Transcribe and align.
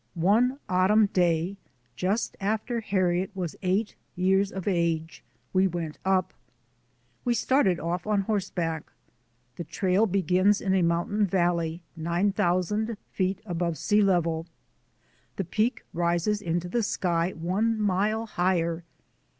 One 0.15 0.57
autumn 0.67 1.09
day, 1.13 1.57
just 1.95 2.35
after 2.41 2.81
Harriet 2.81 3.29
was 3.35 3.55
eight 3.61 3.95
years 4.15 4.51
of 4.51 4.67
age, 4.67 5.23
we 5.53 5.67
went 5.67 5.99
up. 6.03 6.33
We 7.23 7.35
started 7.35 7.79
off 7.79 8.07
on 8.07 8.21
horseback. 8.21 8.91
The 9.57 9.63
trail 9.63 10.07
begins 10.07 10.59
in 10.59 10.73
a 10.73 10.81
mountain 10.81 11.27
valley, 11.27 11.83
9,000 11.95 12.97
feet 13.11 13.41
above 13.45 13.77
sea 13.77 14.01
level. 14.01 14.47
The 15.35 15.45
Peak 15.45 15.85
rises 15.93 16.41
in 16.41 16.57
the 16.57 16.81
sky 16.81 17.33
one 17.37 17.79
mile 17.79 18.25
higher. 18.25 18.83